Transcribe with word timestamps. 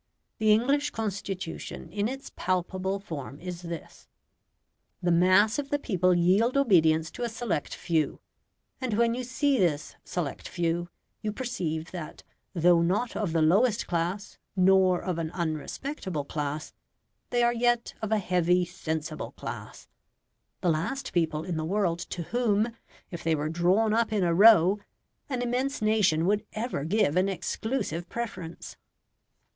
The 0.39 0.51
English 0.51 0.89
constitution 0.89 1.91
in 1.91 2.07
its 2.07 2.31
palpable 2.35 2.99
form 2.99 3.39
is 3.39 3.61
this 3.61 4.07
the 4.99 5.11
mass 5.11 5.59
of 5.59 5.69
the 5.69 5.77
people 5.77 6.15
yield 6.15 6.57
obedience 6.57 7.11
to 7.11 7.21
a 7.23 7.29
select 7.29 7.75
few; 7.75 8.19
and 8.81 8.95
when 8.95 9.13
you 9.13 9.23
see 9.23 9.59
this 9.59 9.95
select 10.03 10.49
few, 10.49 10.89
you 11.21 11.31
perceive 11.31 11.91
that 11.91 12.23
though 12.55 12.81
not 12.81 13.15
of 13.15 13.31
the 13.31 13.43
lowest 13.43 13.85
class, 13.85 14.39
nor 14.55 14.99
of 14.99 15.19
an 15.19 15.29
unrespectable 15.35 16.25
class, 16.25 16.73
they 17.29 17.43
are 17.43 17.53
yet 17.53 17.93
of 18.01 18.11
a 18.11 18.17
heavy 18.17 18.65
sensible 18.65 19.33
class 19.33 19.87
the 20.61 20.69
last 20.71 21.13
people 21.13 21.43
in 21.43 21.57
the 21.57 21.63
world 21.63 21.99
to 21.99 22.23
whom, 22.23 22.71
if 23.11 23.23
they 23.23 23.35
were 23.35 23.49
drawn 23.49 23.93
up 23.93 24.11
in 24.11 24.23
a 24.23 24.33
row, 24.33 24.79
an 25.29 25.43
immense 25.43 25.79
nation 25.79 26.25
would 26.25 26.43
ever 26.53 26.85
give 26.85 27.15
an 27.15 27.29
exclusive 27.29 28.09
preference. 28.09 28.75